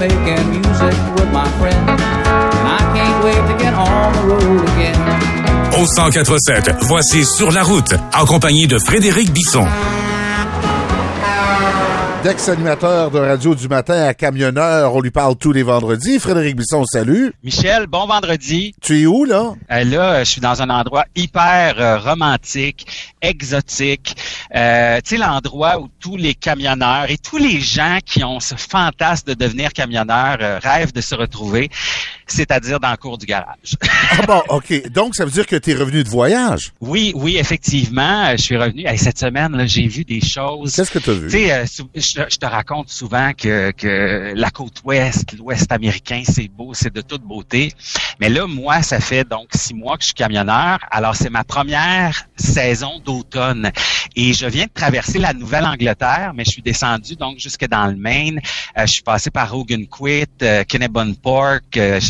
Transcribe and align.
making. 0.00 0.60
Au 5.78 5.86
147, 5.86 6.76
voici 6.82 7.24
Sur 7.24 7.50
la 7.52 7.62
route, 7.62 7.94
en 8.14 8.24
compagnie 8.26 8.66
de 8.66 8.78
Frédéric 8.78 9.32
Bisson. 9.32 9.66
D'ex-animateur 12.22 13.10
de 13.10 13.18
radio 13.18 13.54
du 13.54 13.66
matin 13.66 14.02
à 14.02 14.12
camionneur, 14.12 14.94
on 14.94 15.00
lui 15.00 15.10
parle 15.10 15.36
tous 15.36 15.52
les 15.52 15.62
vendredis. 15.62 16.18
Frédéric 16.18 16.54
Bisson, 16.54 16.84
salut. 16.84 17.32
Michel, 17.42 17.86
bon 17.86 18.06
vendredi. 18.06 18.74
Tu 18.82 19.00
es 19.00 19.06
où, 19.06 19.24
là? 19.24 19.54
Euh, 19.70 19.84
là, 19.84 20.22
je 20.22 20.32
suis 20.32 20.40
dans 20.42 20.60
un 20.60 20.68
endroit 20.68 21.06
hyper 21.16 21.80
euh, 21.80 21.98
romantique, 21.98 23.14
exotique. 23.22 24.16
Euh, 24.54 24.98
tu 25.02 25.16
sais, 25.16 25.16
l'endroit 25.16 25.80
où 25.80 25.88
tous 25.98 26.18
les 26.18 26.34
camionneurs 26.34 27.06
et 27.08 27.16
tous 27.16 27.38
les 27.38 27.58
gens 27.58 28.00
qui 28.04 28.22
ont 28.22 28.38
ce 28.38 28.54
fantasme 28.54 29.28
de 29.28 29.34
devenir 29.34 29.72
camionneur 29.72 30.36
euh, 30.42 30.58
rêvent 30.62 30.92
de 30.92 31.00
se 31.00 31.14
retrouver, 31.14 31.70
c'est-à-dire 32.32 32.80
dans 32.80 32.90
le 32.90 32.96
cours 32.96 33.18
du 33.18 33.26
garage. 33.26 33.76
ah 34.10 34.22
bon, 34.26 34.42
OK. 34.48 34.90
Donc, 34.90 35.14
ça 35.14 35.24
veut 35.24 35.30
dire 35.30 35.46
que 35.46 35.56
tu 35.56 35.70
es 35.70 35.74
revenu 35.74 36.02
de 36.02 36.08
voyage? 36.08 36.72
Oui, 36.80 37.12
oui, 37.14 37.36
effectivement. 37.36 38.30
Je 38.32 38.42
suis 38.42 38.56
revenu. 38.56 38.86
Hey, 38.86 38.98
cette 38.98 39.18
semaine, 39.18 39.56
là, 39.56 39.66
j'ai 39.66 39.86
vu 39.86 40.04
des 40.04 40.20
choses. 40.20 40.74
Qu'est-ce 40.74 40.90
que 40.90 40.98
tu 40.98 41.10
as 41.10 41.14
vu? 41.14 41.26
Tu 41.28 41.38
sais, 41.38 41.52
euh, 41.52 41.64
je, 41.94 42.22
je, 42.28 42.36
te 42.36 42.46
raconte 42.46 42.88
souvent 42.88 43.32
que, 43.32 43.70
que 43.72 44.32
la 44.34 44.50
côte 44.50 44.80
ouest, 44.84 45.32
l'ouest 45.38 45.70
américain, 45.72 46.22
c'est 46.24 46.48
beau, 46.48 46.72
c'est 46.74 46.92
de 46.92 47.00
toute 47.00 47.22
beauté. 47.22 47.72
Mais 48.20 48.28
là, 48.28 48.46
moi, 48.46 48.82
ça 48.82 49.00
fait 49.00 49.28
donc 49.28 49.48
six 49.54 49.74
mois 49.74 49.96
que 49.96 50.02
je 50.02 50.06
suis 50.06 50.14
camionneur. 50.14 50.78
Alors, 50.90 51.16
c'est 51.16 51.30
ma 51.30 51.44
première 51.44 52.26
saison 52.36 53.00
d'automne. 53.04 53.70
Et 54.16 54.32
je 54.32 54.46
viens 54.46 54.64
de 54.64 54.72
traverser 54.72 55.18
la 55.18 55.32
Nouvelle-Angleterre, 55.32 56.32
mais 56.34 56.44
je 56.44 56.50
suis 56.50 56.62
descendu 56.62 57.16
donc 57.16 57.38
jusque 57.38 57.66
dans 57.68 57.86
le 57.86 57.96
Maine. 57.96 58.40
Euh, 58.76 58.86
je 58.86 58.92
suis 58.92 59.02
passé 59.02 59.30
par 59.30 59.54
euh, 59.54 60.64
Kennebunport, 60.64 61.60
euh, 61.76 62.00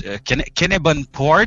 Kennebunport. 0.55 1.45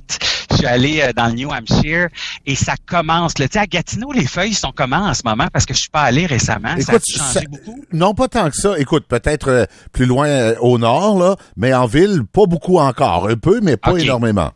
Je 0.52 0.58
suis 0.58 0.66
allé 0.66 1.02
euh, 1.02 1.14
dans 1.14 1.28
le 1.28 1.34
New 1.34 1.50
Hampshire 1.50 2.10
et 2.46 2.56
ça 2.56 2.74
commence. 2.86 3.34
Tu 3.34 3.44
sais, 3.52 3.60
à 3.60 3.66
Gatineau, 3.66 4.12
les 4.12 4.26
feuilles 4.26 4.54
sont 4.54 4.72
comment 4.76 4.98
en 4.98 5.14
ce 5.14 5.22
moment? 5.26 5.48
Parce 5.52 5.66
que 5.66 5.74
je 5.74 5.80
suis 5.80 5.90
pas 5.90 6.02
allé 6.02 6.26
récemment. 6.26 6.76
Écoute, 6.78 7.02
ça 7.06 7.24
a 7.24 7.34
changé 7.34 7.48
beaucoup? 7.48 7.84
Non, 7.92 8.14
pas 8.14 8.28
tant 8.28 8.50
que 8.50 8.56
ça. 8.56 8.78
Écoute, 8.78 9.06
peut-être 9.08 9.50
euh, 9.50 9.66
plus 9.92 10.06
loin 10.06 10.28
euh, 10.28 10.56
au 10.60 10.78
nord, 10.78 11.18
là, 11.18 11.36
mais 11.58 11.74
en 11.74 11.86
ville, 11.86 12.24
pas 12.32 12.46
beaucoup 12.46 12.78
encore. 12.80 13.30
Un 13.30 13.36
peu, 13.36 13.60
mais 13.62 13.78
pas 13.78 13.98
énormément. 13.98 14.52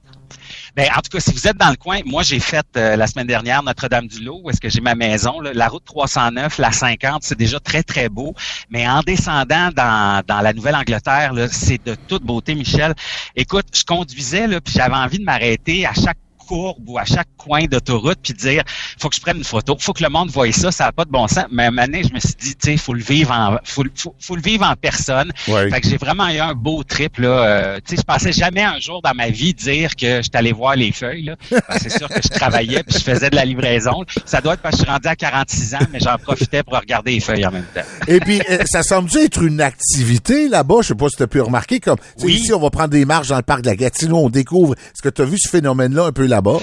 Ben, 0.78 0.89
en 0.95 1.02
tout 1.02 1.09
cas, 1.11 1.20
si 1.20 1.33
vous 1.33 1.47
êtes 1.47 1.58
dans 1.58 1.72
le 1.72 1.75
coin, 1.75 2.02
moi 2.06 2.22
j'ai 2.22 2.39
fait 2.39 2.64
euh, 2.78 2.95
la 2.95 3.08
semaine 3.08 3.25
dernière 3.25 3.64
Notre-Dame-du-Lot, 3.64 4.42
où 4.44 4.52
est-ce 4.52 4.61
que 4.61 4.70
j'ai 4.70 4.80
ma 4.80 4.94
maison. 4.94 5.42
la 5.42 5.67
route 5.70 5.83
309, 5.83 6.59
la 6.59 6.72
50, 6.72 7.23
c'est 7.23 7.36
déjà 7.36 7.59
très, 7.59 7.81
très 7.81 8.09
beau. 8.09 8.36
Mais 8.70 8.88
en 8.88 9.02
descendant 9.02 9.72
dans, 9.75 10.23
la 10.28 10.53
Nouvelle-Angleterre, 10.53 11.33
c'est 11.52 11.83
de 11.83 11.95
toute 11.95 12.22
beauté, 12.22 12.53
Michel. 12.53 12.94
Écoute, 13.36 13.66
je 13.73 13.86
conduisais, 13.86 14.45
là, 14.45 14.61
puis 14.61 14.75
j'avais 14.78 14.94
envie 14.94 15.17
de 15.17 15.23
m'arrêter 15.23 15.88
à 15.88 15.95
chaque 15.95 16.20
courbe 16.48 16.88
ou 16.88 16.98
à 16.98 17.06
chaque 17.06 17.28
coin 17.38 17.66
d'autoroute 17.66 18.20
puis 18.23 18.34
dire 18.34 18.64
faut 19.00 19.09
que 19.09 19.16
je 19.16 19.22
prenne 19.22 19.38
une 19.38 19.44
photo, 19.44 19.76
faut 19.80 19.94
que 19.94 20.03
le 20.03 20.09
monde 20.09 20.30
voie 20.30 20.52
ça, 20.52 20.72
ça 20.72 20.86
n'a 20.86 20.92
pas 20.92 21.06
de 21.06 21.12
bon 21.12 21.28
sens. 21.28 21.45
Mais 21.52 21.64
à 21.64 21.67
un 21.67 21.72
moment 21.72 21.86
donné, 21.86 22.04
je 22.04 22.14
me 22.14 22.20
suis 22.20 22.34
dit, 22.39 22.56
tu 22.56 22.72
sais, 22.72 22.78
faut 22.78 22.94
le 22.94 23.02
vivre 23.04 23.31
en 23.31 23.58
faut, 23.64 23.84
le- 23.84 23.92
faut, 23.95 24.16
faut 24.20 24.36
le 24.36 24.42
vivre 24.42 24.66
en 24.66 24.76
personne. 24.76 25.31
Ouais. 25.48 25.70
Fait 25.70 25.81
que 25.81 25.88
j'ai 25.89 25.98
vraiment 25.98 26.28
eu 26.30 26.39
un 26.39 26.54
beau 26.54 26.84
trip 26.84 27.17
là. 27.17 27.28
Euh, 27.30 27.80
tu 27.86 27.95
sais, 27.95 28.02
je 28.02 28.06
pensais 28.06 28.31
jamais 28.31 28.64
un 28.64 28.80
jour 28.80 29.02
dans 29.02 29.14
ma 29.14 29.30
vie 29.30 29.54
dire 29.54 29.95
que 29.95 30.22
j'étais 30.23 30.38
allé 30.38 30.52
voir 30.54 30.76
les 30.76 30.92
feuilles 30.92 31.23
là. 31.23 31.36
Que 31.50 31.56
c'est 31.80 31.89
sûr 31.98 32.08
que 32.08 32.22
je 32.23 32.30
travaillais 32.30 32.84
puis 32.84 32.98
je 32.98 33.04
faisais 33.04 33.30
de 33.30 33.36
la 33.36 33.45
livraison. 33.45 34.04
Ça 34.26 34.42
doit 34.42 34.54
être 34.54 34.61
parce 34.61 34.76
que 34.76 34.80
je 34.80 34.84
suis 34.86 34.92
rendu 34.92 35.08
à 35.08 35.16
46 35.16 35.76
ans, 35.76 35.80
mais 35.92 36.00
j'en 36.00 36.17
profitais 36.17 36.64
pour 36.64 36.78
regarder 36.80 37.11
les 37.11 37.20
feuilles 37.20 37.45
en 37.45 37.52
même 37.52 37.66
temps. 37.73 37.82
Et 38.08 38.20
puis, 38.20 38.42
euh, 38.50 38.59
ça 38.66 38.83
semble 38.83 39.10
être 39.17 39.42
une 39.44 39.61
activité 39.61 40.48
là-bas? 40.50 40.76
Je 40.82 40.88
sais 40.89 40.95
pas 40.95 41.10
si 41.10 41.16
tu 41.17 41.23
as 41.23 41.27
pu 41.27 41.42
remarquer. 41.42 41.80
Comme, 41.80 41.98
Oui. 42.23 42.33
ici, 42.36 42.54
on 42.54 42.60
va 42.60 42.70
prendre 42.70 42.89
des 42.89 43.05
marches 43.05 43.27
dans 43.30 43.38
le 43.38 43.42
parc 43.44 43.61
de 43.61 43.67
la 43.70 43.76
Gatineau, 43.76 44.17
on 44.17 44.30
découvre. 44.30 44.73
Est-ce 44.76 45.02
que 45.02 45.10
tu 45.10 45.21
as 45.21 45.26
vu 45.26 45.38
ce 45.38 45.50
phénomène-là 45.50 46.05
un 46.05 46.11
peu 46.11 46.26
là-bas? 46.37 46.61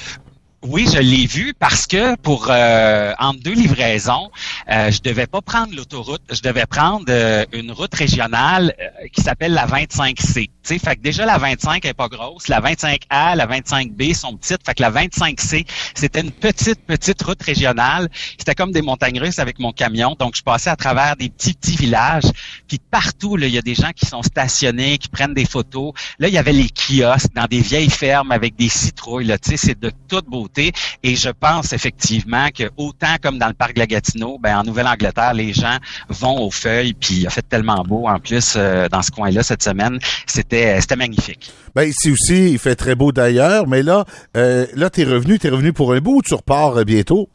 Oui, 0.66 0.88
je 0.90 0.98
l'ai 0.98 1.26
vu 1.26 1.52
parce 1.52 1.86
que 1.86 2.16
pour 2.16 2.46
euh, 2.48 3.12
entre 3.18 3.40
deux 3.40 3.52
livraisons, 3.52 4.30
euh, 4.70 4.90
je 4.90 5.02
devais 5.02 5.26
pas 5.26 5.42
prendre 5.42 5.76
l'autoroute, 5.76 6.22
je 6.30 6.40
devais 6.40 6.64
prendre 6.64 7.04
euh, 7.10 7.44
une 7.52 7.70
route 7.70 7.94
régionale 7.94 8.74
euh, 8.80 9.06
qui 9.12 9.20
s'appelle 9.20 9.52
la 9.52 9.66
25C. 9.66 10.32
Tu 10.34 10.50
sais, 10.62 10.78
fait 10.78 10.96
que 10.96 11.02
déjà 11.02 11.26
la 11.26 11.36
25 11.36 11.84
est 11.84 11.92
pas 11.92 12.08
grosse, 12.08 12.48
la 12.48 12.62
25A, 12.62 13.36
la 13.36 13.46
25B 13.46 14.14
sont 14.14 14.38
petites, 14.38 14.64
fait 14.64 14.72
que 14.72 14.80
la 14.80 14.90
25C, 14.90 15.66
c'était 15.94 16.22
une 16.22 16.30
petite 16.30 16.80
petite 16.86 17.22
route 17.22 17.42
régionale. 17.42 18.08
C'était 18.38 18.54
comme 18.54 18.72
des 18.72 18.80
montagnes 18.80 19.20
russes 19.20 19.40
avec 19.40 19.58
mon 19.58 19.72
camion, 19.72 20.16
donc 20.18 20.34
je 20.34 20.42
passais 20.42 20.70
à 20.70 20.76
travers 20.76 21.14
des 21.16 21.28
petits 21.28 21.52
petits 21.52 21.76
villages, 21.76 22.30
puis 22.68 22.80
partout 22.90 23.36
il 23.38 23.50
y 23.50 23.58
a 23.58 23.62
des 23.62 23.74
gens 23.74 23.90
qui 23.94 24.06
sont 24.06 24.22
stationnés, 24.22 24.96
qui 24.96 25.10
prennent 25.10 25.34
des 25.34 25.44
photos. 25.44 25.92
Là, 26.18 26.28
il 26.28 26.32
y 26.32 26.38
avait 26.38 26.54
les 26.54 26.70
kiosques 26.70 27.34
dans 27.34 27.44
des 27.44 27.60
vieilles 27.60 27.90
fermes 27.90 28.32
avec 28.32 28.56
des 28.56 28.70
citrouilles 28.70 29.30
tu 29.42 29.50
sais, 29.50 29.56
c'est 29.58 29.78
de 29.78 29.90
toute 30.08 30.24
beauté 30.24 30.53
et 30.58 31.16
je 31.16 31.30
pense 31.30 31.72
effectivement 31.72 32.48
que 32.56 32.64
autant 32.76 33.16
comme 33.22 33.38
dans 33.38 33.48
le 33.48 33.54
parc 33.54 33.74
de 33.74 33.80
la 33.80 33.86
Gatineau, 33.86 34.38
ben 34.38 34.58
en 34.58 34.62
Nouvelle-Angleterre, 34.62 35.34
les 35.34 35.52
gens 35.52 35.78
vont 36.08 36.40
aux 36.40 36.50
feuilles 36.50 36.94
puis 36.94 37.16
il 37.20 37.26
a 37.26 37.30
fait 37.30 37.46
tellement 37.48 37.82
beau 37.84 38.08
en 38.08 38.18
plus 38.18 38.54
euh, 38.56 38.88
dans 38.88 39.02
ce 39.02 39.10
coin-là 39.10 39.42
cette 39.42 39.62
semaine, 39.62 39.98
c'était 40.26 40.80
c'était 40.80 40.96
magnifique. 40.96 41.52
Ben 41.74 41.84
ici 41.84 42.10
aussi, 42.10 42.52
il 42.52 42.58
fait 42.58 42.76
très 42.76 42.94
beau 42.94 43.12
d'ailleurs, 43.12 43.66
mais 43.66 43.82
là, 43.82 44.04
euh, 44.36 44.66
là, 44.74 44.90
t'es 44.90 45.04
revenu, 45.04 45.38
t'es 45.38 45.48
revenu 45.48 45.72
pour 45.72 45.92
un 45.92 45.98
bout 45.98 46.18
ou 46.18 46.22
tu 46.22 46.34
repars 46.34 46.78
euh, 46.78 46.84
bientôt? 46.84 47.28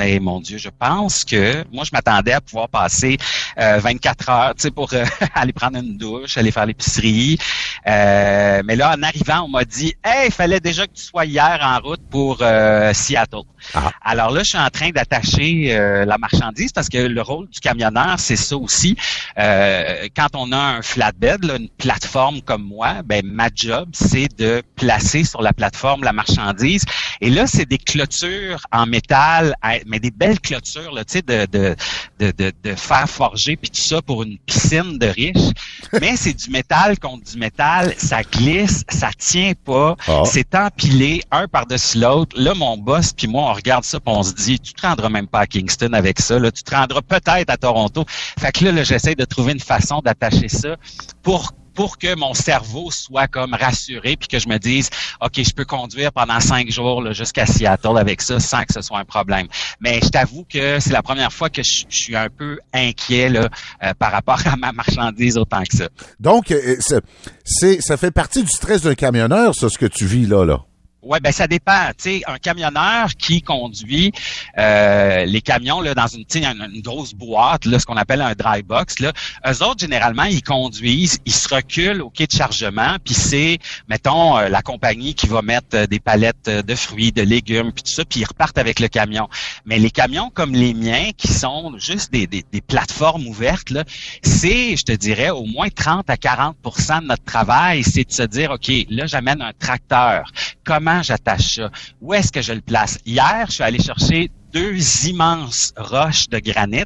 Eh 0.00 0.20
mon 0.20 0.40
Dieu, 0.40 0.58
je 0.58 0.70
pense 0.70 1.24
que 1.24 1.64
moi 1.72 1.84
je 1.84 1.90
m'attendais 1.92 2.32
à 2.32 2.40
pouvoir 2.40 2.68
passer 2.68 3.18
euh, 3.58 3.78
24 3.78 4.28
heures, 4.30 4.54
tu 4.54 4.62
sais, 4.62 4.70
pour 4.70 4.92
euh, 4.94 5.04
aller 5.34 5.52
prendre 5.52 5.78
une 5.78 5.98
douche, 5.98 6.38
aller 6.38 6.50
faire 6.50 6.66
l'épicerie. 6.66 7.38
Euh, 7.86 8.62
mais 8.64 8.76
là, 8.76 8.94
en 8.96 9.02
arrivant, 9.02 9.42
on 9.42 9.48
m'a 9.48 9.64
dit, 9.64 9.94
hey, 10.04 10.28
il 10.28 10.32
fallait 10.32 10.60
déjà 10.60 10.86
que 10.86 10.92
tu 10.92 11.02
sois 11.02 11.26
hier 11.26 11.58
en 11.62 11.78
route 11.80 12.00
pour 12.10 12.38
euh, 12.40 12.92
Seattle. 12.94 13.42
Ah. 13.74 13.90
Alors 14.02 14.30
là, 14.30 14.42
je 14.42 14.50
suis 14.50 14.58
en 14.58 14.70
train 14.70 14.90
d'attacher 14.90 15.74
euh, 15.74 16.04
la 16.04 16.16
marchandise 16.18 16.72
parce 16.72 16.88
que 16.88 16.98
le 16.98 17.22
rôle 17.22 17.48
du 17.48 17.60
camionneur, 17.60 18.16
c'est 18.18 18.36
ça 18.36 18.56
aussi. 18.56 18.96
Euh, 19.38 20.08
quand 20.16 20.28
on 20.34 20.52
a 20.52 20.56
un 20.56 20.82
flatbed, 20.82 21.44
là, 21.44 21.56
une 21.56 21.68
plateforme 21.68 22.40
comme 22.42 22.62
moi, 22.64 23.02
ben 23.04 23.24
ma 23.26 23.48
job, 23.54 23.90
c'est 23.92 24.28
de 24.38 24.62
placer 24.76 25.24
sur 25.24 25.42
la 25.42 25.52
plateforme 25.52 26.02
la 26.02 26.12
marchandise. 26.12 26.84
Et 27.20 27.30
là, 27.30 27.46
c'est 27.46 27.66
des 27.66 27.78
clôtures 27.78 28.60
en 28.72 28.86
métal, 28.86 29.54
à- 29.62 29.81
mais 29.86 29.98
des 29.98 30.10
belles 30.10 30.40
clôtures, 30.40 30.92
là, 30.92 31.04
tu 31.04 31.14
sais, 31.14 31.22
de, 31.22 31.46
de, 31.46 31.76
de, 32.18 32.52
de, 32.62 32.74
fer 32.74 33.08
forgé 33.08 33.56
puis 33.56 33.70
tout 33.70 33.80
ça 33.80 34.02
pour 34.02 34.22
une 34.22 34.38
piscine 34.38 34.98
de 34.98 35.06
riches. 35.06 35.52
mais 36.00 36.16
c'est 36.16 36.34
du 36.34 36.50
métal 36.50 36.98
contre 36.98 37.24
du 37.30 37.38
métal, 37.38 37.94
ça 37.96 38.22
glisse, 38.22 38.84
ça 38.88 39.10
tient 39.16 39.52
pas, 39.64 39.96
Ah. 40.08 40.22
c'est 40.24 40.54
empilé 40.54 41.22
un 41.30 41.48
par-dessus 41.48 41.98
l'autre. 41.98 42.36
Là, 42.38 42.54
mon 42.54 42.76
boss 42.76 43.12
puis 43.12 43.26
moi, 43.26 43.50
on 43.50 43.52
regarde 43.52 43.84
ça 43.84 44.00
puis 44.00 44.14
on 44.14 44.22
se 44.22 44.32
dit, 44.32 44.58
tu 44.58 44.72
te 44.72 44.86
rendras 44.86 45.08
même 45.08 45.26
pas 45.26 45.40
à 45.40 45.46
Kingston 45.46 45.92
avec 45.92 46.20
ça, 46.20 46.38
là, 46.38 46.50
tu 46.50 46.62
te 46.62 46.74
rendras 46.74 47.02
peut-être 47.02 47.50
à 47.50 47.56
Toronto. 47.56 48.04
Fait 48.08 48.52
que 48.52 48.64
là, 48.64 48.72
là 48.72 48.84
j'essaie 48.84 49.14
de 49.14 49.24
trouver 49.24 49.52
une 49.52 49.60
façon 49.60 50.00
d'attacher 50.00 50.48
ça 50.48 50.76
pour 51.22 51.52
pour 51.74 51.98
que 51.98 52.14
mon 52.16 52.34
cerveau 52.34 52.90
soit 52.90 53.26
comme 53.28 53.54
rassuré 53.54 54.16
puis 54.16 54.28
que 54.28 54.38
je 54.38 54.48
me 54.48 54.58
dise 54.58 54.90
OK, 55.20 55.32
je 55.36 55.52
peux 55.52 55.64
conduire 55.64 56.12
pendant 56.12 56.40
cinq 56.40 56.70
jours 56.70 57.12
jusqu'à 57.12 57.46
Seattle 57.46 57.98
avec 57.98 58.22
ça 58.22 58.40
sans 58.40 58.64
que 58.64 58.72
ce 58.72 58.82
soit 58.82 58.98
un 58.98 59.04
problème. 59.04 59.46
Mais 59.80 60.00
je 60.02 60.08
t'avoue 60.08 60.44
que 60.48 60.80
c'est 60.80 60.92
la 60.92 61.02
première 61.02 61.32
fois 61.32 61.50
que 61.50 61.62
je, 61.62 61.84
suis 61.88 62.16
un 62.16 62.28
peu 62.28 62.58
inquiet 62.72 63.28
là, 63.28 63.48
euh, 63.82 63.92
par 63.98 64.12
rapport 64.12 64.40
à 64.46 64.56
ma 64.56 64.72
marchandise 64.72 65.36
autant 65.36 65.62
que 65.62 65.76
ça. 65.76 65.88
Donc, 66.20 66.50
euh, 66.50 66.76
c'est, 66.80 67.00
c'est- 67.44 67.80
ça 67.80 67.96
fait 67.96 68.10
partie 68.10 68.42
du 68.42 68.48
stress 68.50 68.82
d'un 68.82 68.94
camionneur, 68.94 69.54
ça, 69.54 69.68
ce 69.68 69.78
que 69.78 69.86
tu 69.86 70.06
vis 70.06 70.26
là, 70.26 70.44
là. 70.44 70.60
Ouais, 71.02 71.18
ben 71.18 71.32
ça 71.32 71.48
dépend. 71.48 71.88
Tu 71.98 72.18
sais, 72.18 72.22
un 72.28 72.38
camionneur 72.38 73.08
qui 73.18 73.42
conduit 73.42 74.12
euh, 74.56 75.24
les 75.24 75.40
camions 75.40 75.80
là 75.80 75.94
dans 75.94 76.06
une, 76.06 76.24
une 76.34 76.80
grosse 76.80 77.12
boîte, 77.12 77.64
là, 77.64 77.80
ce 77.80 77.86
qu'on 77.86 77.96
appelle 77.96 78.22
un 78.22 78.34
dry 78.34 78.62
box. 78.62 79.00
Là, 79.00 79.12
eux 79.48 79.62
autres 79.64 79.80
généralement 79.80 80.22
ils 80.24 80.44
conduisent, 80.44 81.18
ils 81.26 81.32
se 81.32 81.52
reculent 81.52 82.02
au 82.02 82.10
quai 82.10 82.28
de 82.28 82.32
chargement, 82.32 82.96
puis 83.04 83.14
c'est, 83.14 83.58
mettons, 83.88 84.38
euh, 84.38 84.48
la 84.48 84.62
compagnie 84.62 85.14
qui 85.14 85.26
va 85.26 85.42
mettre 85.42 85.66
euh, 85.74 85.86
des 85.88 85.98
palettes 85.98 86.46
euh, 86.46 86.62
de 86.62 86.74
fruits, 86.76 87.10
de 87.10 87.22
légumes, 87.22 87.72
puis 87.72 87.82
tout 87.82 87.92
ça, 87.92 88.04
puis 88.04 88.20
ils 88.20 88.24
repartent 88.24 88.58
avec 88.58 88.78
le 88.78 88.86
camion. 88.86 89.28
Mais 89.64 89.80
les 89.80 89.90
camions 89.90 90.30
comme 90.30 90.52
les 90.52 90.72
miens, 90.72 91.10
qui 91.16 91.28
sont 91.28 91.76
juste 91.78 92.12
des, 92.12 92.28
des, 92.28 92.44
des 92.52 92.60
plateformes 92.60 93.26
ouvertes, 93.26 93.70
là, 93.70 93.82
c'est, 94.22 94.76
je 94.76 94.84
te 94.84 94.92
dirais, 94.92 95.30
au 95.30 95.46
moins 95.46 95.68
30 95.68 96.08
à 96.08 96.14
40% 96.14 97.00
de 97.00 97.06
notre 97.06 97.24
travail, 97.24 97.82
c'est 97.82 98.04
de 98.04 98.12
se 98.12 98.22
dire, 98.22 98.52
OK, 98.52 98.70
là, 98.88 99.06
j'amène 99.06 99.42
un 99.42 99.52
tracteur. 99.58 100.30
Comment 100.64 100.91
j'attache 101.00 101.54
ça? 101.54 101.70
Où 102.02 102.12
est-ce 102.12 102.30
que 102.30 102.42
je 102.42 102.52
le 102.52 102.60
place? 102.60 102.98
Hier, 103.06 103.46
je 103.48 103.52
suis 103.52 103.62
allé 103.64 103.78
chercher 103.78 104.30
deux 104.52 105.06
immenses 105.06 105.72
roches 105.78 106.28
de 106.28 106.38
granit 106.38 106.84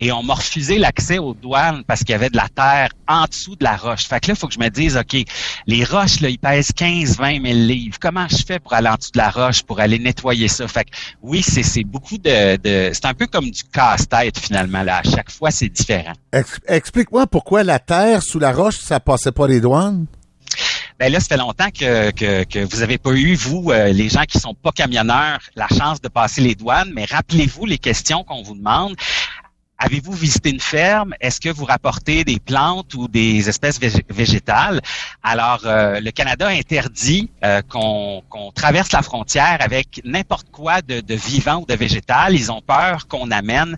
et 0.00 0.10
on 0.10 0.24
m'a 0.24 0.34
refusé 0.34 0.76
l'accès 0.76 1.18
aux 1.18 1.34
douanes 1.34 1.84
parce 1.86 2.00
qu'il 2.00 2.10
y 2.10 2.14
avait 2.14 2.30
de 2.30 2.36
la 2.36 2.48
terre 2.48 2.88
en 3.06 3.26
dessous 3.26 3.54
de 3.54 3.62
la 3.62 3.76
roche. 3.76 4.06
Fait 4.08 4.18
que 4.18 4.26
là, 4.28 4.34
il 4.34 4.36
faut 4.38 4.48
que 4.48 4.54
je 4.54 4.58
me 4.58 4.68
dise, 4.68 4.96
OK, 4.96 5.16
les 5.68 5.84
roches, 5.84 6.20
là, 6.20 6.28
ils 6.28 6.38
pèsent 6.38 6.72
15, 6.72 7.16
20 7.16 7.42
000 7.42 7.44
livres. 7.60 7.96
Comment 8.00 8.26
je 8.28 8.44
fais 8.44 8.58
pour 8.58 8.72
aller 8.74 8.88
en 8.88 8.96
dessous 8.96 9.12
de 9.12 9.18
la 9.18 9.30
roche, 9.30 9.62
pour 9.62 9.78
aller 9.78 9.98
nettoyer 10.00 10.48
ça? 10.48 10.66
Fait 10.66 10.84
que 10.84 10.90
oui, 11.22 11.42
c'est, 11.42 11.84
beaucoup 11.84 12.18
de, 12.18 12.56
de 12.56 12.90
c'est 12.92 13.06
un 13.06 13.14
peu 13.14 13.26
comme 13.28 13.50
du 13.50 13.62
casse-tête 13.72 14.38
finalement. 14.38 14.82
Là. 14.82 14.98
À 14.98 15.02
chaque 15.04 15.30
fois, 15.30 15.52
c'est 15.52 15.68
différent. 15.68 16.12
Ex- 16.32 16.58
Explique-moi 16.66 17.26
pourquoi 17.28 17.62
la 17.62 17.78
terre 17.78 18.22
sous 18.22 18.40
la 18.40 18.52
roche, 18.52 18.78
ça 18.78 18.98
passait 18.98 19.32
pas 19.32 19.46
les 19.46 19.60
douanes? 19.60 20.06
Ben 20.98 21.12
là, 21.12 21.20
ça 21.20 21.26
fait 21.26 21.36
longtemps 21.36 21.68
que, 21.70 22.10
que, 22.10 22.64
vous 22.64 22.82
avez 22.82 22.96
pas 22.96 23.10
eu, 23.10 23.34
vous, 23.34 23.70
euh, 23.70 23.92
les 23.92 24.08
gens 24.08 24.22
qui 24.22 24.38
sont 24.38 24.54
pas 24.54 24.72
camionneurs, 24.72 25.40
la 25.54 25.68
chance 25.68 26.00
de 26.00 26.08
passer 26.08 26.40
les 26.40 26.54
douanes, 26.54 26.90
mais 26.94 27.04
rappelez-vous 27.04 27.66
les 27.66 27.76
questions 27.76 28.24
qu'on 28.24 28.42
vous 28.42 28.54
demande. 28.54 28.96
Avez-vous 29.78 30.12
visité 30.12 30.50
une 30.50 30.60
ferme? 30.60 31.14
Est-ce 31.20 31.38
que 31.38 31.50
vous 31.50 31.66
rapportez 31.66 32.24
des 32.24 32.38
plantes 32.38 32.94
ou 32.94 33.08
des 33.08 33.46
espèces 33.48 33.78
végé- 33.78 34.04
végétales? 34.08 34.80
Alors, 35.22 35.60
euh, 35.66 36.00
le 36.00 36.10
Canada 36.12 36.48
interdit 36.48 37.30
euh, 37.44 37.60
qu'on 37.68 38.22
qu'on 38.30 38.52
traverse 38.52 38.92
la 38.92 39.02
frontière 39.02 39.58
avec 39.60 40.00
n'importe 40.04 40.50
quoi 40.50 40.80
de, 40.80 41.00
de 41.00 41.14
vivant 41.14 41.56
ou 41.62 41.66
de 41.66 41.74
végétal. 41.74 42.34
Ils 42.34 42.50
ont 42.50 42.62
peur 42.62 43.06
qu'on 43.06 43.30
amène 43.30 43.76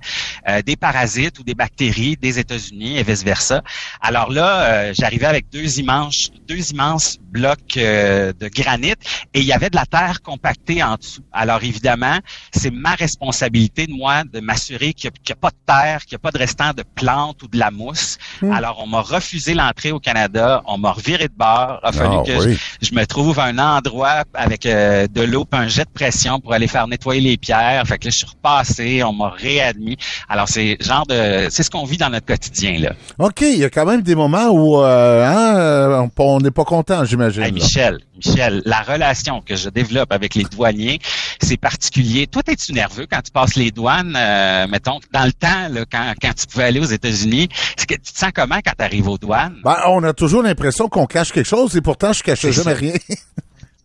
euh, 0.49 0.63
des 0.63 0.77
parasites 0.77 1.39
ou 1.41 1.43
des 1.43 1.55
bactéries 1.55 2.17
des 2.17 2.39
États-Unis 2.39 2.99
et 2.99 3.03
vice-versa. 3.03 3.63
Alors 4.01 4.31
là, 4.31 4.61
euh, 4.61 4.95
j'arrivais 4.97 5.27
avec 5.27 5.51
deux 5.51 5.81
immenses, 5.81 6.31
deux 6.47 6.71
immenses 6.71 7.19
blocs 7.21 7.77
euh, 7.77 8.33
de 8.39 8.49
granit 8.49 8.95
et 9.35 9.41
il 9.41 9.45
y 9.45 9.53
avait 9.53 9.71
de 9.71 9.77
la 9.77 9.87
terre 9.87 10.23
compactée 10.23 10.81
en 10.83 10.95
dessous. 10.95 11.25
Alors 11.33 11.63
évidemment, 11.65 12.19
c'est 12.53 12.71
ma 12.71 12.95
responsabilité 12.95 13.87
de 13.89 13.93
moi 13.93 14.23
de 14.25 14.39
m'assurer 14.41 14.93
qu'il 14.95 15.11
n'y 15.11 15.33
a, 15.33 15.37
pas 15.37 15.51
de 15.51 15.57
terre, 15.67 15.88
qu'il 16.01 16.13
n'y 16.13 16.17
a 16.17 16.19
pas 16.19 16.31
de 16.31 16.39
restant 16.39 16.73
de 16.77 16.83
plantes 16.95 17.43
ou 17.43 17.49
de 17.49 17.59
la 17.59 17.71
mousse. 17.71 18.19
Alors 18.53 18.81
on 18.83 18.87
m'a 18.87 19.01
refusé 19.01 19.55
l'entrée 19.55 19.93
au 19.93 19.99
Canada, 20.01 20.63
on 20.67 20.79
m'a 20.79 20.93
reviré 20.93 21.29
de 21.29 21.35
bord. 21.37 21.81
Il 21.83 21.89
a 21.89 21.93
fallu 21.93 22.17
Ah, 22.21 22.23
que 22.27 22.47
oui. 22.47 22.59
je, 22.81 22.89
je 22.89 22.95
me 22.95 23.05
trouve 23.07 23.39
un 23.41 23.59
endroit 23.59 24.25
avec 24.35 24.67
euh, 24.67 25.07
de 25.07 25.23
l'eau 25.23 25.47
et 25.53 25.57
un 25.57 25.69
jet 25.69 25.85
de 25.85 25.91
pression 25.91 26.41
pour 26.41 26.53
aller 26.53 26.67
faire 26.69 26.87
nettoyer 26.89 27.21
les 27.21 27.37
pierres. 27.37 27.85
Fait 27.87 27.99
que 27.99 28.05
là, 28.05 28.11
je 28.11 28.17
suis 28.19 28.27
repassé, 28.27 29.03
on 29.05 29.13
m'a 29.13 29.31
réadmis. 29.31 29.97
Alors 30.29 30.49
c'est 30.49 30.77
genre 30.81 31.07
de, 31.07 31.49
c'est 31.51 31.63
ce 31.63 31.71
qu'on 31.71 31.85
vit 31.85 31.97
dans 31.97 32.11
notre 32.11 32.27
quotidien 32.27 32.79
là. 32.79 32.93
OK, 33.19 33.41
il 33.41 33.59
y 33.59 33.65
a 33.65 33.71
quand 33.71 33.87
même 33.87 34.03
des 34.03 34.15
moments 34.15 34.49
où 34.49 34.83
euh, 34.83 35.27
hein, 35.27 35.57
euh, 35.57 36.07
on 36.19 36.41
n'est 36.41 36.51
pas 36.51 36.65
content, 36.65 37.05
j'imagine. 37.05 37.43
Hey. 37.43 37.53
Michel, 37.53 37.99
Michel, 38.25 38.63
la 38.65 38.83
relation 38.83 39.41
que 39.41 39.57
je 39.57 39.69
développe 39.69 40.13
avec 40.13 40.35
les 40.35 40.45
douaniers, 40.45 40.99
c'est 41.41 41.57
particulier. 41.57 42.27
Toi, 42.27 42.43
es-tu 42.49 42.73
nerveux 42.73 43.07
quand 43.11 43.21
tu 43.23 43.31
passes 43.31 43.55
les 43.57 43.71
douanes, 43.71 44.15
euh, 44.17 44.67
mettons, 44.69 44.99
dans 45.13 45.25
le 45.25 45.33
temps, 45.33 45.69
là, 45.79 45.85
quand, 45.91 46.15
quand 46.21 46.35
tu 46.35 46.47
pouvais 46.47 46.65
aller 46.65 46.81
aux 46.81 46.85
États-Unis? 46.85 47.49
Que 47.89 47.95
tu 47.95 48.13
te 48.13 48.19
sens 48.19 48.33
comment 48.35 48.57
quand 48.57 48.73
tu 48.77 48.85
arrives 48.85 49.09
aux 49.09 49.17
douanes? 49.19 49.57
Ben, 49.65 49.79
on 49.89 50.03
a 50.05 50.13
toujours 50.13 50.43
l'impression 50.43 50.89
qu'on 50.89 51.07
cache 51.07 51.33
quelque 51.33 51.49
chose 51.49 51.77
et 51.77 51.81
pourtant 51.81 52.13
je 52.13 52.23
cachais 52.23 52.53
jamais 52.53 52.75
rien. 52.75 52.95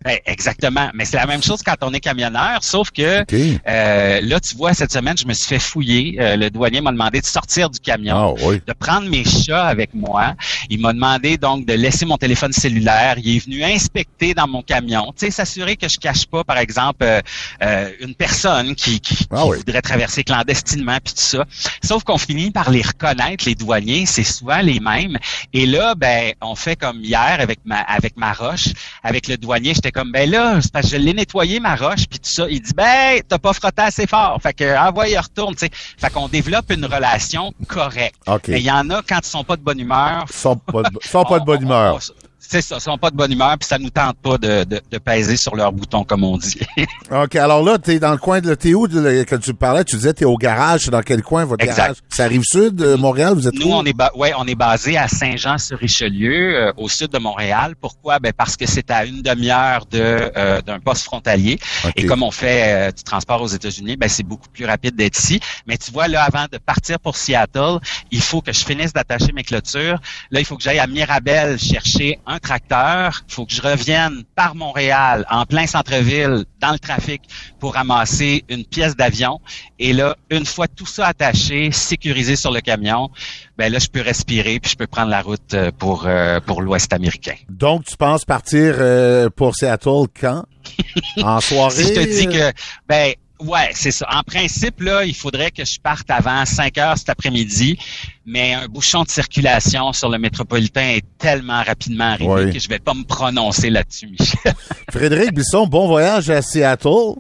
Ben, 0.04 0.18
exactement. 0.26 0.90
Mais 0.94 1.06
c'est 1.06 1.18
la 1.18 1.26
même 1.26 1.42
chose 1.44 1.62
quand 1.64 1.76
on 1.82 1.94
est 1.94 2.00
camionneur, 2.00 2.64
sauf 2.64 2.92
que 2.92 3.24
euh, 3.32 4.22
là, 4.22 4.40
tu 4.40 4.56
vois, 4.56 4.74
cette 4.74 4.92
semaine, 4.92 5.18
je 5.18 5.26
me 5.26 5.34
suis 5.34 5.48
fait 5.48 5.60
fouiller. 5.60 6.18
Euh, 6.20 6.36
le 6.36 6.50
douanier 6.50 6.82
m'a 6.82 6.92
demandé 6.92 7.22
de 7.22 7.26
sortir 7.26 7.70
du 7.70 7.80
camion. 7.80 8.36
Ah 8.38 8.44
oui. 8.46 8.62
de 8.66 8.74
prendre 8.74 9.10
mes 9.10 9.24
chats 9.24 9.66
avec 9.66 9.94
moi. 9.94 10.36
Il 10.70 10.80
m'a 10.82 10.94
demandé 10.94 11.38
donc 11.38 11.66
de 11.66 11.74
laisser 11.74 12.06
mon 12.06 12.18
téléphone 12.18 12.52
cellulaire. 12.54 13.16
Il 13.18 13.38
est 13.38 13.46
venu 13.46 13.64
inspecter 13.64 14.34
dans 14.34 14.48
mon 14.48 14.62
camion, 14.62 15.14
tu 15.18 15.26
sais, 15.26 15.32
s'assurer 15.32 15.76
que 15.78 15.88
je 15.88 15.98
cache 15.98 16.26
pas, 16.26 16.44
par 16.44 16.58
exemple, 16.58 17.04
euh, 17.04 17.22
euh, 17.62 17.90
une 18.02 18.16
personne 18.16 18.76
qui, 18.76 19.00
qui, 19.00 19.26
Ah 19.32 19.44
qui 19.44 19.50
oui. 19.50 19.58
voudrait 19.58 19.82
traverser 19.82 20.24
clandestinement 20.24 20.98
puis 21.04 21.14
tout 21.14 21.22
ça. 21.22 21.46
Sauf 21.84 22.04
qu'on 22.04 22.18
finit 22.18 22.52
par 22.52 22.70
les 22.72 22.82
reconnaître, 22.82 23.46
les 23.46 23.56
douaniers, 23.56 24.06
c'est 24.06 24.24
souvent 24.24 24.60
les 24.60 24.80
mêmes. 24.80 25.18
Et 25.54 25.66
là, 25.66 25.96
ben, 25.96 26.34
on 26.42 26.56
fait 26.56 26.76
comme 26.76 27.00
hier 27.04 27.38
avec 27.40 27.60
ma 27.66 27.78
avec 27.78 28.18
ma 28.18 28.34
roche, 28.34 28.68
avec 29.04 29.28
le 29.28 29.38
douanier. 29.38 29.74
J'étais 29.74 29.92
comme, 29.94 30.12
ben 30.12 30.30
là, 30.30 30.60
c'est 30.62 30.72
parce 30.72 30.86
que 30.90 30.98
je 30.98 31.02
l'ai 31.02 31.14
nettoyé 31.14 31.60
ma 31.60 31.76
roche 31.76 32.08
puis 32.10 32.20
tout 32.20 32.30
ça. 32.32 32.46
Il 32.50 32.62
dit, 32.62 32.74
ben, 32.76 33.22
t'as 33.28 33.38
pas 33.38 33.54
frotté 33.54 33.82
assez 33.84 34.08
fort. 34.08 34.40
Fait 34.42 34.54
que, 34.54 34.78
envoie, 34.78 35.08
il 35.08 35.18
retourne. 35.18 35.54
Tu 35.56 35.68
sais, 35.68 35.72
fait 35.74 36.10
qu'on 36.12 36.28
développe 36.28 36.72
une 36.72 36.86
relation 36.86 37.54
correcte. 37.68 38.16
OK. 38.28 38.48
Mais 38.50 38.60
il 38.60 38.66
y 38.66 38.72
en 38.72 38.90
a 38.90 39.02
quand 39.02 39.20
ils 39.24 39.30
sont 39.30 39.44
pas 39.44 39.56
de 39.56 39.62
bonne 39.62 39.80
humeur. 39.80 40.26
Ils 40.30 40.34
sont 40.36 40.56
pas 40.58 40.84
de, 40.84 40.90
ils 41.04 41.08
sont 41.08 41.24
pas 41.24 41.38
de 41.38 41.44
on- 41.44 41.46
bonne 41.46 41.60
on- 41.60 41.66
humeur. 41.66 42.00
C'est 42.48 42.62
ça, 42.62 42.80
sont 42.80 42.98
pas 42.98 43.10
de 43.10 43.16
bonne 43.16 43.32
humeur, 43.32 43.56
puis 43.58 43.68
ça 43.68 43.78
nous 43.80 43.90
tente 43.90 44.18
pas 44.18 44.38
de, 44.38 44.64
de, 44.66 44.82
de 44.92 44.98
peser 44.98 45.38
sur 45.38 45.56
leur 45.56 45.72
bouton, 45.72 46.04
comme 46.04 46.24
on 46.24 46.38
dit. 46.38 46.60
OK, 47.12 47.36
alors 47.36 47.64
là, 47.64 47.78
t'es 47.78 48.00
dans 48.00 48.12
le 48.12 48.18
coin 48.18 48.42
de... 48.42 48.54
T'es 48.56 48.74
où, 48.74 48.88
de- 48.88 49.24
quand 49.28 49.40
tu 49.40 49.54
parlais, 49.54 49.84
tu 49.84 49.96
disais 49.96 50.14
t'es 50.14 50.26
au 50.26 50.38
garage, 50.38 50.82
c'est 50.86 50.92
dans 50.92 51.02
quel 51.02 51.22
coin, 51.24 51.46
votre 51.46 51.64
Exact. 51.64 51.78
garage? 51.78 51.96
Ça 52.10 52.26
arrive 52.26 52.44
sud 52.44 52.76
de 52.76 52.96
Montréal, 52.96 53.34
vous 53.34 53.48
êtes 53.48 53.54
Nous, 53.56 53.68
où? 53.68 53.74
on 53.74 53.84
est, 53.86 53.94
ba- 53.94 54.12
ouais, 54.16 54.34
on 54.38 54.46
est 54.46 54.56
basé 54.56 54.98
à 54.98 55.08
Saint-Jean-sur-Richelieu, 55.08 56.56
euh, 56.68 56.74
au 56.78 56.90
sud 56.90 57.10
de 57.12 57.18
Montréal. 57.18 57.76
Pourquoi? 57.80 58.20
Ben 58.20 58.34
parce 58.36 58.56
que 58.58 58.66
c'est 58.66 58.90
à 58.92 59.06
une 59.06 59.22
demi-heure 59.22 59.86
de 59.90 60.00
euh, 60.38 60.62
d'un 60.62 60.80
poste 60.80 61.04
frontalier. 61.06 61.60
Et 61.96 62.06
comme 62.06 62.24
on 62.24 62.32
fait 62.32 62.90
euh, 62.90 62.92
du 62.92 63.04
transport 63.04 63.42
aux 63.42 63.48
États-Unis, 63.48 63.98
ben 63.98 64.10
c'est 64.10 64.24
beaucoup 64.24 64.50
plus 64.50 64.66
rapide 64.66 64.96
d'être 64.96 65.18
ici. 65.18 65.40
Mais 65.68 65.78
tu 65.78 65.92
vois, 65.92 66.08
là, 66.08 66.24
avant 66.24 66.46
de 66.52 66.58
partir 66.58 67.00
pour 67.00 67.16
Seattle, 67.18 67.80
il 68.12 68.22
faut 68.22 68.42
que 68.42 68.52
je 68.54 68.64
finisse 68.64 68.94
d'attacher 68.94 69.32
mes 69.34 69.44
clôtures. 69.44 70.00
Là, 70.32 70.40
il 70.40 70.46
faut 70.46 70.56
que 70.58 70.64
j'aille 70.64 70.80
à 70.80 70.88
Mirabel 70.88 71.58
chercher 71.60 72.20
un 72.26 72.33
tracteur. 72.40 73.24
Il 73.28 73.34
faut 73.34 73.46
que 73.46 73.54
je 73.54 73.62
revienne 73.62 74.24
par 74.36 74.56
Montréal, 74.56 75.26
en 75.30 75.46
plein 75.46 75.68
centre-ville, 75.68 76.46
dans 76.60 76.72
le 76.72 76.80
trafic, 76.80 77.22
pour 77.60 77.74
ramasser 77.74 78.44
une 78.50 78.66
pièce 78.66 78.96
d'avion. 78.96 79.40
Et 79.80 79.94
là, 79.94 80.16
une 80.30 80.46
fois 80.46 80.68
tout 80.68 80.86
ça 80.86 81.08
attaché, 81.08 81.72
sécurisé 81.72 82.36
sur 82.36 82.52
le 82.52 82.62
camion, 82.62 83.10
ben 83.58 83.72
là, 83.72 83.80
je 83.80 83.88
peux 83.88 84.02
respirer 84.02 84.60
puis 84.60 84.72
je 84.72 84.76
peux 84.76 84.88
prendre 84.88 85.10
la 85.10 85.22
route 85.22 85.54
euh, 85.54 85.72
pour 85.78 86.06
euh, 86.06 86.40
pour 86.40 86.62
l'Ouest 86.62 86.92
américain. 86.94 87.36
Donc, 87.50 87.86
tu 87.86 87.98
penses 87.98 88.26
partir 88.26 88.76
euh, 88.80 89.30
pour 89.30 89.56
Seattle 89.56 90.08
quand? 90.20 90.44
en 91.24 91.40
soirée? 91.42 91.84
Si 91.84 91.88
je 91.88 91.94
te 91.94 92.00
dis 92.00 92.28
que, 92.28 92.52
ben, 92.88 93.14
ouais, 93.46 93.70
c'est 93.74 93.92
ça. 93.92 94.08
En 94.14 94.24
principe, 94.24 94.82
là, 94.82 95.04
il 95.06 95.16
faudrait 95.16 95.52
que 95.52 95.64
je 95.66 95.80
parte 95.80 96.10
avant 96.10 96.46
5 96.46 96.78
heures 96.78 96.98
cet 96.98 97.10
après-midi, 97.10 97.78
mais 98.26 98.54
un 98.54 98.68
bouchon 98.68 99.04
de 99.04 99.10
circulation 99.10 99.94
sur 99.94 100.10
le 100.10 100.18
métropolitain 100.18 100.96
est 100.96 101.06
tellement 101.18 101.62
rapidement 101.64 102.12
arrivé 102.12 102.30
Oui. 102.46 102.54
que 102.54 102.60
je 102.60 102.68
vais 102.70 102.80
pas 102.80 102.94
me 102.94 103.04
prononcer 103.04 103.70
là-dessus, 103.70 104.08
Michel. 104.08 104.54
Frédéric 104.92 105.34
Bisson, 105.34 105.68
bon 105.68 105.88
voyage 105.88 106.30
à 106.30 106.42
Seattle. 106.42 107.16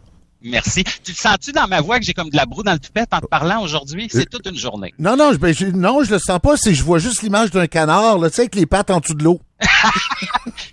Merci. 0.46 0.84
Tu 0.84 1.12
le 1.12 1.16
sens-tu 1.16 1.54
dans 1.54 1.68
ma 1.68 1.80
voix 1.80 2.00
que 2.00 2.06
j'ai 2.06 2.14
comme 2.14 2.30
de 2.30 2.36
la 2.36 2.46
broue 2.46 2.64
dans 2.64 2.74
le 2.74 2.80
toupette 2.80 3.08
en 3.14 3.22
te 3.22 3.28
parlant 3.28 3.62
aujourd'hui? 3.64 4.06
Euh, 4.14 4.20
C'est 4.20 4.30
toute 4.30 4.46
une 4.46 4.58
journée. 4.58 4.94
Non, 5.00 5.16
non, 5.16 5.32
je, 5.32 5.38
ben, 5.38 5.54
je- 5.54 5.68
non, 5.68 6.04
je 6.04 6.12
le 6.12 6.20
sens 6.20 6.38
pas, 6.44 6.58
c'est 6.58 6.74
je 6.74 6.84
vois 6.84 7.00
juste 7.00 7.22
l'image 7.22 7.50
d'un 7.52 7.66
canard, 7.68 8.18
là, 8.18 8.30
tu 8.30 8.36
sais, 8.36 8.42
avec 8.42 8.56
les 8.56 8.66
pattes 8.66 8.92
en 8.92 9.00
dessous 9.00 9.14
de 9.14 9.24
l'eau. 9.24 9.40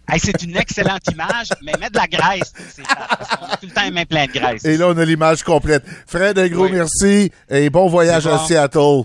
Hey, 0.09 0.19
c'est 0.19 0.43
une 0.43 0.57
excellente 0.57 1.03
image, 1.13 1.49
mais 1.63 1.73
mets 1.81 1.91
de 1.91 1.97
la 1.97 2.07
graisse. 2.09 2.53
Parce 2.53 3.53
a 3.53 3.57
tout 3.57 3.67
le 3.67 3.73
temps 3.73 3.85
les 3.85 3.91
mains 3.91 4.05
pleines 4.05 4.27
de 4.27 4.39
graisse. 4.39 4.65
Et 4.65 4.77
là, 4.77 4.89
on 4.89 4.97
a 4.99 5.05
l'image 5.05 5.43
complète. 5.45 5.85
Fred, 6.07 6.39
un 6.39 6.49
gros 6.49 6.65
Oui. 6.65 6.73
merci 6.73 7.31
et 7.49 7.71
bon 7.71 7.89
voyage 7.89 8.27
à. 8.27 8.39
Seattle. 8.39 9.05